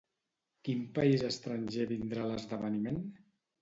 [0.67, 3.03] Quin país estranger vindrà a l'esdeveniment?